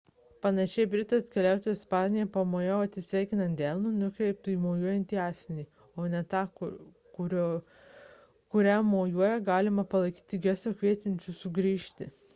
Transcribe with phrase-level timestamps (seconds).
[0.43, 5.65] panašiai britas keliautojas ispanijoje pamojavimą atsisveikinant delnu nukreiptu į mojuojantį asmenį
[6.03, 12.09] o ne tą kuriam mojuojama gali palaikyti gestu kviečiančiu grįžti